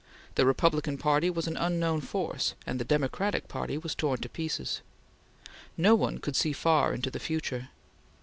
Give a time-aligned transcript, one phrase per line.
[0.33, 4.81] The Republican Party was an unknown force, and the Democratic Party was torn to pieces.
[5.77, 7.69] No one could see far into the future.